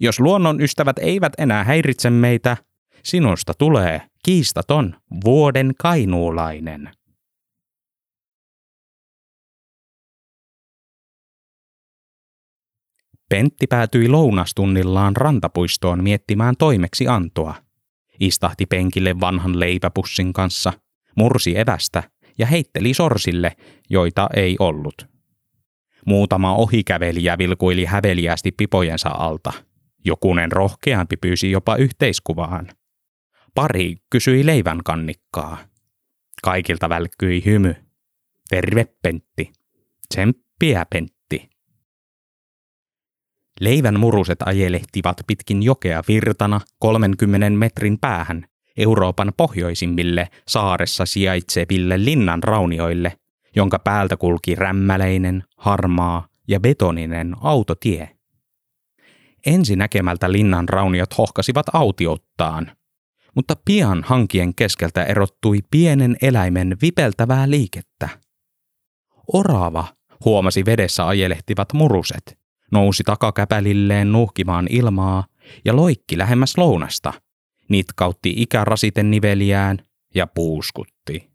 [0.00, 2.56] Jos luonnon ystävät eivät enää häiritse meitä,
[3.02, 6.90] sinusta tulee kiistaton vuoden kainuulainen.
[13.28, 17.54] Pentti päätyi lounastunnillaan rantapuistoon miettimään toimeksi antoa.
[18.20, 20.72] Istahti penkille vanhan leipäpussin kanssa,
[21.16, 22.02] mursi evästä
[22.38, 23.56] ja heitteli sorsille,
[23.90, 25.11] joita ei ollut.
[26.06, 29.52] Muutama ohikävelijä vilkuili häveliästi pipojensa alta.
[30.04, 32.68] Jokunen rohkeampi pyysi jopa yhteiskuvaan.
[33.54, 35.58] Pari kysyi leivän kannikkaa.
[36.42, 37.74] Kaikilta välkkyi hymy.
[38.48, 39.52] Terve Pentti.
[40.08, 41.50] Tsemppiä Pentti.
[43.60, 53.12] Leivän muruset ajelehtivat pitkin jokea virtana 30 metrin päähän Euroopan pohjoisimmille saaressa sijaitseville linnan raunioille,
[53.56, 58.16] jonka päältä kulki rämmäleinen, harmaa ja betoninen autotie.
[59.46, 62.72] Ensi näkemältä linnan rauniot hohkasivat autiottaan,
[63.34, 68.08] mutta pian hankien keskeltä erottui pienen eläimen vipeltävää liikettä.
[69.32, 69.86] Orava
[70.24, 72.38] huomasi vedessä ajelehtivat muruset,
[72.72, 75.24] nousi takakäpälilleen nuhkimaan ilmaa
[75.64, 77.12] ja loikki lähemmäs lounasta,
[77.68, 79.78] nitkautti ikärasiten niveliään
[80.14, 81.31] ja puuskutti.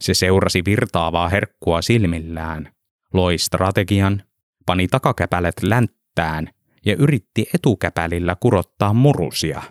[0.00, 2.72] Se seurasi virtaavaa herkkua silmillään,
[3.12, 4.22] loi strategian,
[4.66, 6.48] pani takakäpälet länttään
[6.86, 9.62] ja yritti etukäpälillä kurottaa murusia.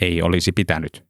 [0.00, 1.04] Ei olisi pitänyt.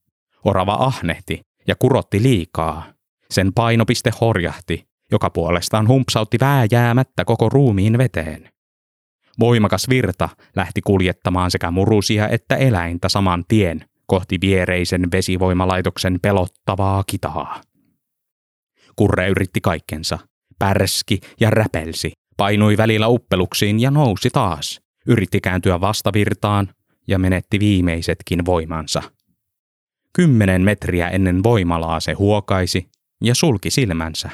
[0.44, 2.84] Orava ahnehti ja kurotti liikaa.
[3.30, 8.50] Sen painopiste horjahti, joka puolestaan humpsautti vääjäämättä koko ruumiin veteen.
[9.40, 17.60] Voimakas virta lähti kuljettamaan sekä murusia että eläintä saman tien kohti viereisen vesivoimalaitoksen pelottavaa kitaa.
[18.98, 20.18] Kurre yritti kaikkensa,
[20.58, 26.68] pärski ja räpelsi, painui välillä uppeluksiin ja nousi taas, yritti kääntyä vastavirtaan
[27.08, 29.02] ja menetti viimeisetkin voimansa.
[30.12, 32.88] Kymmenen metriä ennen voimalaa se huokaisi
[33.24, 34.30] ja sulki silmänsä.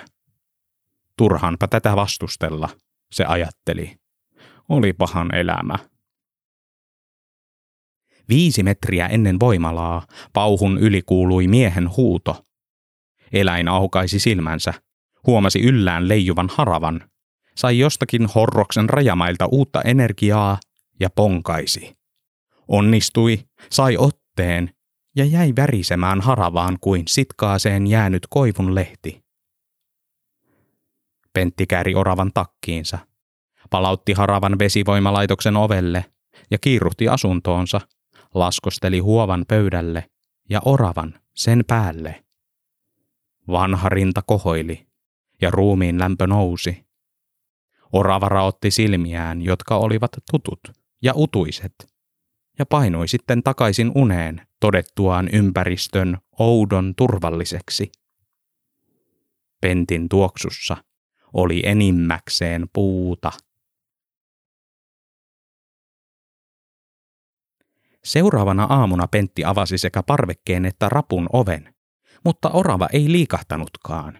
[1.19, 2.69] Turhanpa tätä vastustella,
[3.13, 3.97] se ajatteli.
[4.69, 5.79] Oli pahan elämä.
[8.29, 12.45] Viisi metriä ennen voimalaa pauhun yli kuului miehen huuto.
[13.35, 14.75] Eläin aukaisi silmänsä,
[15.27, 17.11] huomasi yllään leijuvan haravan,
[17.57, 20.59] sai jostakin horroksen rajamailta uutta energiaa
[21.01, 21.97] ja ponkaisi.
[22.69, 24.71] Onnistui, sai otteen
[25.17, 29.25] ja jäi värisemään haravaan kuin sitkaaseen jäänyt koivun lehti.
[31.33, 32.99] Pentti kääri oravan takkiinsa,
[33.71, 36.05] palautti haravan vesivoimalaitoksen ovelle
[36.51, 37.81] ja kiiruhti asuntoonsa,
[38.35, 40.11] laskosteli huovan pöydälle
[40.51, 42.24] ja oravan sen päälle.
[43.49, 44.87] Vanha rinta kohoili
[45.43, 46.87] ja ruumiin lämpö nousi.
[47.93, 50.61] Orava raotti silmiään, jotka olivat tutut
[51.03, 51.75] ja utuiset,
[52.59, 57.93] ja painoi sitten takaisin uneen todettuaan ympäristön oudon turvalliseksi.
[59.61, 60.77] Pentin tuoksussa
[61.33, 63.33] oli enimmäkseen puuta.
[68.05, 71.74] Seuraavana aamuna Pentti avasi sekä parvekkeen että rapun oven,
[72.25, 74.19] mutta orava ei liikahtanutkaan.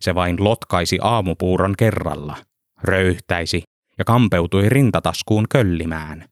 [0.00, 2.36] Se vain lotkaisi aamupuuron kerralla,
[2.82, 3.62] röyhtäisi
[3.98, 6.28] ja kampeutui rintataskuun köllimään.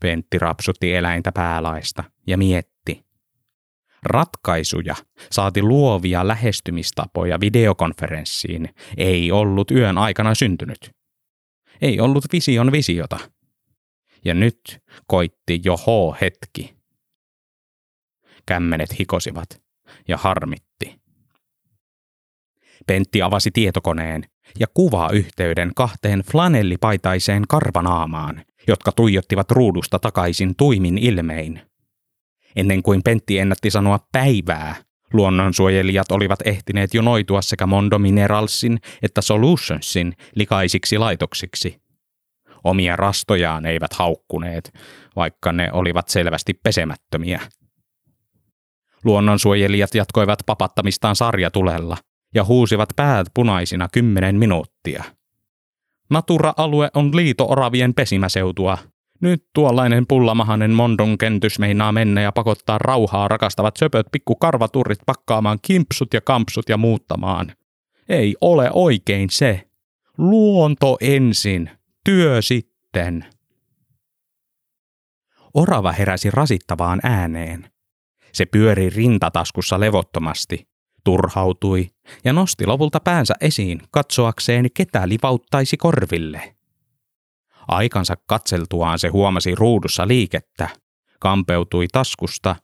[0.00, 3.04] Pentti rapsutti eläintä päälaista ja mietti.
[4.02, 4.94] Ratkaisuja,
[5.30, 10.90] saati luovia lähestymistapoja videokonferenssiin, ei ollut yön aikana syntynyt.
[11.82, 13.18] Ei ollut vision visiota.
[14.24, 16.81] Ja nyt koitti jo H-hetki.
[18.46, 19.62] Kämmenet hikosivat
[20.08, 21.02] ja harmitti.
[22.86, 24.24] Pentti avasi tietokoneen
[24.60, 31.60] ja kuvayhteyden kahteen flanellipaitaiseen karvanaamaan, jotka tuijottivat ruudusta takaisin tuimin ilmein.
[32.56, 34.74] Ennen kuin Pentti ennätti sanoa päivää,
[35.12, 41.82] luonnonsuojelijat olivat ehtineet jo noitua sekä Mondo Mineralsin että Solutionsin likaisiksi laitoksiksi.
[42.64, 44.72] Omia rastojaan eivät haukkuneet,
[45.16, 47.40] vaikka ne olivat selvästi pesemättömiä.
[49.04, 51.96] Luonnonsuojelijat jatkoivat papattamistaan sarjatulella
[52.34, 55.04] ja huusivat päät punaisina kymmenen minuuttia–
[56.12, 58.78] Natura-alue on liito-oravien pesimäseutua.
[59.20, 65.58] Nyt tuollainen pullamahanen mondon kentys meinaa mennä ja pakottaa rauhaa rakastavat söpöt pikku karvaturrit pakkaamaan
[65.62, 67.52] kimpsut ja kampsut ja muuttamaan.
[68.08, 69.68] Ei ole oikein se.
[70.18, 71.70] Luonto ensin,
[72.04, 73.24] työ sitten.
[75.54, 77.71] Orava heräsi rasittavaan ääneen.
[78.32, 80.68] Se pyöri rintataskussa levottomasti,
[81.04, 81.90] turhautui
[82.24, 86.56] ja nosti lopulta päänsä esiin katsoakseen, ketä livauttaisi korville.
[87.68, 90.68] Aikansa katseltuaan se huomasi ruudussa liikettä,
[91.20, 92.56] kampeutui taskusta,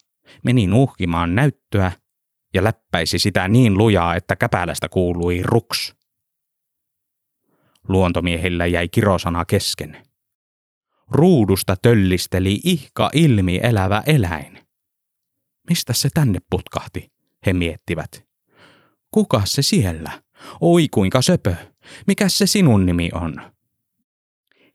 [0.44, 1.92] meni nuhkimaan näyttöä
[2.54, 5.94] ja läppäisi sitä niin lujaa, että käpälästä kuului ruks.
[7.88, 10.02] Luontomiehillä jäi kirosana kesken.
[11.10, 14.57] Ruudusta töllisteli ihka ilmi elävä eläin.
[15.68, 17.12] Mistä se tänne putkahti,
[17.46, 18.26] he miettivät.
[19.10, 20.22] Kuka se siellä?
[20.60, 21.56] Oi kuinka söpö.
[22.06, 23.42] Mikä se sinun nimi on?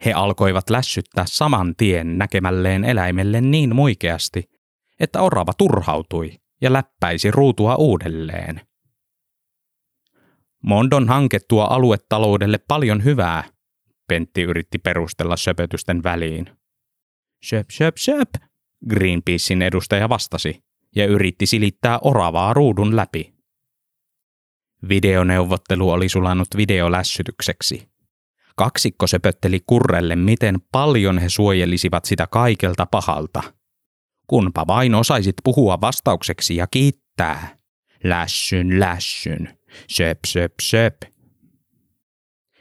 [0.06, 4.50] He alkoivat lässyttää saman tien näkemälleen eläimelle niin muikeasti,
[5.00, 6.32] että orava turhautui
[6.62, 8.62] ja läppäisi ruutua uudelleen.
[10.64, 13.44] Mondon hanke tuo aluetaloudelle paljon hyvää,
[14.08, 16.50] Pentti yritti perustella söpötysten väliin.
[17.46, 18.30] Söp, söp, söp,
[18.90, 20.64] Greenpeacein edustaja vastasi
[20.96, 23.34] ja yritti silittää oravaa ruudun läpi.
[24.90, 27.90] Videoneuvottelu oli sulanut videolässytykseksi.
[28.56, 33.44] Kaksikko söpötteli kurrelle, miten paljon he suojelisivat sitä kaikelta pahalta.
[34.28, 37.58] Kunpa vain osaisit puhua vastaukseksi ja kiittää.
[38.04, 39.58] Lässyn, lässyn.
[39.88, 40.96] Söp, söp, söp.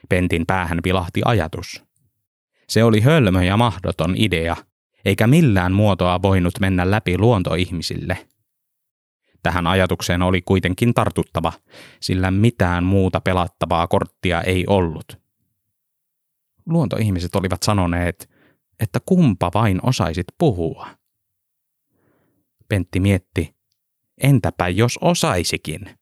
[0.08, 1.82] Pentin päähän vilahti ajatus.
[2.68, 4.56] Se oli hölmö ja mahdoton idea,
[5.04, 8.28] eikä millään muotoa voinut mennä läpi luontoihmisille.
[9.42, 11.52] Tähän ajatukseen oli kuitenkin tartuttava,
[12.00, 15.18] sillä mitään muuta pelattavaa korttia ei ollut.
[16.66, 18.30] Luontoihmiset olivat sanoneet,
[18.80, 20.86] että kumpa vain osaisit puhua.
[22.68, 23.54] Pentti mietti,
[24.22, 25.98] entäpä jos osaisikin?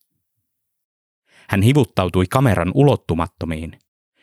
[1.48, 3.78] Hän hivuttautui kameran ulottumattomiin,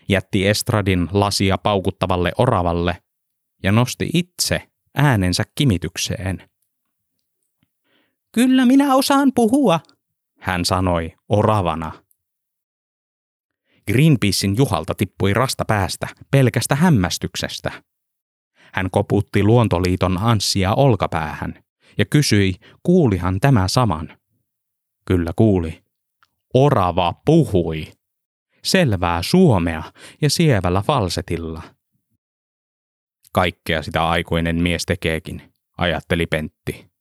[0.10, 3.02] jätti estradin lasia paukuttavalle oravalle
[3.64, 6.50] ja nosti itse äänensä kimitykseen.
[8.32, 9.80] Kyllä minä osaan puhua,
[10.40, 11.92] hän sanoi oravana.
[13.92, 17.84] Greenpeacein Juhalta tippui rasta päästä pelkästä hämmästyksestä.
[18.74, 21.64] Hän koputti Luontoliiton Anssia olkapäähän
[21.98, 24.18] ja kysyi, kuulihan tämä saman.
[25.06, 25.84] Kyllä kuuli.
[26.54, 27.88] Orava puhui.
[28.64, 29.84] Selvää suomea
[30.22, 31.77] ja sievällä falsetilla.
[33.38, 36.92] Kaikkea sitä aikuinen mies tekeekin, ajatteli Pentti.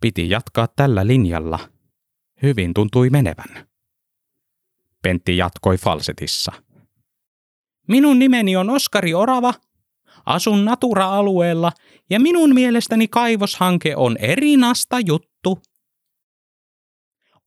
[0.00, 1.58] Piti jatkaa tällä linjalla.
[2.42, 3.68] Hyvin tuntui menevän.
[5.02, 6.52] Pentti jatkoi falsetissa.
[7.88, 9.54] Minun nimeni on Oskari Orava.
[10.26, 11.72] Asun Natura-alueella
[12.10, 15.62] ja minun mielestäni kaivoshanke on erinasta juttu.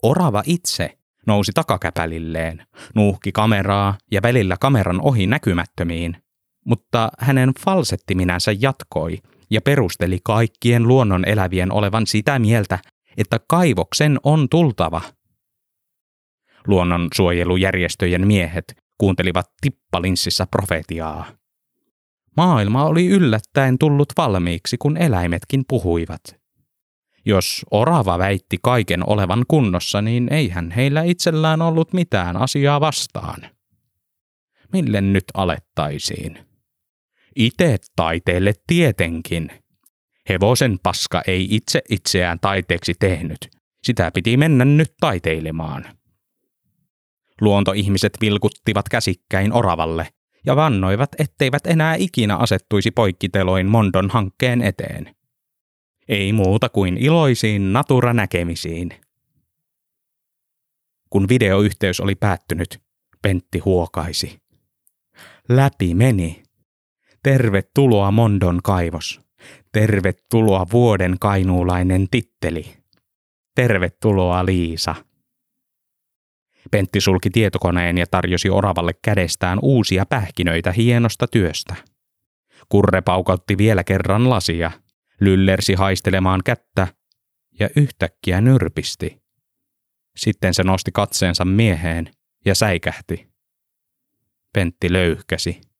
[0.03, 0.97] Orava itse
[1.28, 6.24] nousi takakäpälilleen, nuuhki kameraa ja välillä kameran ohi näkymättömiin,
[6.66, 9.18] mutta hänen falsettiminänsä jatkoi
[9.49, 12.80] ja perusteli kaikkien luonnon elävien olevan sitä mieltä,
[13.18, 15.01] että kaivoksen on tultava.
[16.68, 21.26] Luonnonsuojelujärjestöjen miehet kuuntelivat tippalinssissä profetiaa.
[22.38, 26.22] Maailma oli yllättäen tullut valmiiksi, kun eläimetkin puhuivat.
[27.26, 33.41] Jos orava väitti kaiken olevan kunnossa, niin eihän heillä itsellään ollut mitään asiaa vastaan.
[34.74, 36.53] Mille nyt alettaisiin?
[37.36, 39.49] Itse taiteelle tietenkin.
[40.29, 43.38] Hevosen paska ei itse itseään taiteeksi tehnyt.
[43.84, 45.86] Sitä piti mennä nyt taiteilemaan.
[47.41, 50.07] Luontoihmiset vilkuttivat käsikkäin oravalle
[50.45, 55.15] ja vannoivat, etteivät enää ikinä asettuisi poikkiteloin Mondon hankkeen eteen.
[56.07, 58.89] Ei muuta kuin iloisiin natura-näkemisiin.
[61.09, 62.81] Kun videoyhteys oli päättynyt,
[63.21, 64.39] Pentti huokaisi.
[65.49, 66.43] Läpi meni.
[67.24, 69.21] Tervetuloa Mondon kaivos.
[69.71, 72.78] Tervetuloa vuoden kainuulainen titteli.
[73.55, 74.95] Tervetuloa Liisa.
[76.71, 81.76] Pentti sulki tietokoneen ja tarjosi oravalle kädestään uusia pähkinöitä hienosta työstä.
[82.69, 84.71] Kurre paukautti vielä kerran lasia,
[85.19, 86.88] lyllersi haistelemaan kättä
[87.59, 89.21] ja yhtäkkiä nyrpisti.
[90.15, 92.11] Sitten se nosti katseensa mieheen
[92.45, 93.28] ja säikähti.
[94.53, 95.72] Pentti löyhkäsi.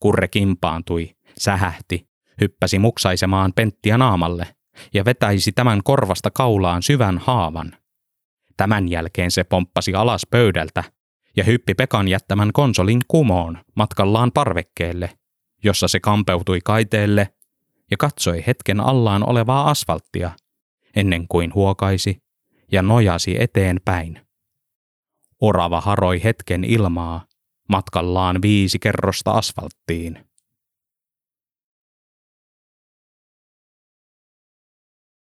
[0.00, 2.08] Kurre kimpaantui, sähähti,
[2.40, 4.46] hyppäsi muksaisemaan Penttiä naamalle
[4.94, 7.76] ja vetäisi tämän korvasta kaulaan syvän haavan.
[8.56, 10.84] Tämän jälkeen se pomppasi alas pöydältä
[11.36, 15.18] ja hyppi Pekan jättämän konsolin kumoon matkallaan parvekkeelle,
[15.64, 17.28] jossa se kampeutui kaiteelle
[17.90, 20.30] ja katsoi hetken allaan olevaa asfalttia,
[20.96, 22.22] ennen kuin huokaisi
[22.72, 24.20] ja nojasi eteenpäin.
[25.40, 27.24] Orava haroi hetken ilmaa
[27.70, 30.29] matkallaan viisi kerrosta asfalttiin.